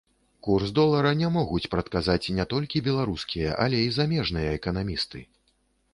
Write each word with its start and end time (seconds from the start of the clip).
Курс 0.45 0.71
долара 0.79 1.11
не 1.21 1.27
могуць 1.35 1.69
прадказаць 1.75 2.31
не 2.39 2.45
толькі 2.55 2.83
беларускія, 2.89 3.49
але 3.67 3.85
і 3.89 3.93
замежныя 3.99 4.49
эканамісты. 4.59 5.19